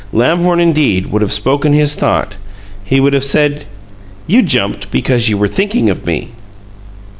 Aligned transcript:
Lamhorn, 0.11 0.59
indeed, 0.59 1.11
would 1.11 1.21
have 1.21 1.31
spoken 1.31 1.73
his 1.73 1.93
thought. 1.93 2.35
He 2.83 2.99
would 2.99 3.13
have 3.13 3.23
said: 3.23 3.65
"You 4.25 4.41
jumped 4.41 4.89
because 4.89 5.29
you 5.29 5.37
were 5.37 5.47
thinking 5.47 5.91
of 5.91 6.07
me!" 6.07 6.29